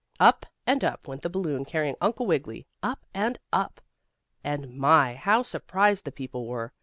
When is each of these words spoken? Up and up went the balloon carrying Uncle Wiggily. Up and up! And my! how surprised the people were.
Up 0.19 0.47
and 0.65 0.83
up 0.83 1.07
went 1.07 1.21
the 1.21 1.29
balloon 1.29 1.63
carrying 1.63 1.95
Uncle 2.01 2.25
Wiggily. 2.25 2.65
Up 2.81 3.05
and 3.13 3.37
up! 3.53 3.81
And 4.43 4.75
my! 4.75 5.13
how 5.13 5.43
surprised 5.43 6.05
the 6.05 6.11
people 6.11 6.47
were. 6.47 6.73